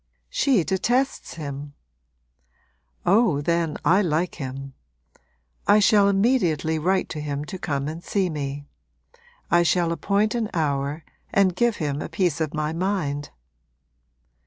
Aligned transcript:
'She 0.31 0.63
detests 0.63 1.35
him.' 1.35 1.75
'Oh, 3.05 3.39
then, 3.39 3.77
I 3.85 4.01
like 4.01 4.33
him! 4.41 4.73
I 5.67 5.77
shall 5.77 6.07
immediately 6.07 6.79
write 6.79 7.07
to 7.09 7.21
him 7.21 7.45
to 7.45 7.59
come 7.59 7.87
and 7.87 8.03
see 8.03 8.27
me: 8.27 8.65
I 9.51 9.61
shall 9.61 9.91
appoint 9.91 10.33
an 10.33 10.49
hour 10.55 11.03
and 11.31 11.55
give 11.55 11.75
him 11.75 12.01
a 12.01 12.09
piece 12.09 12.41
of 12.41 12.51
my 12.51 12.73
mind.' 12.73 13.29